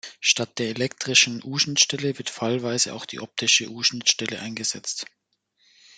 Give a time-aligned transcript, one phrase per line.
[0.19, 5.05] Statt der elektrischen U-Schnittstelle wird fallweise auch die optische U-Schnittstelle eingesetzt.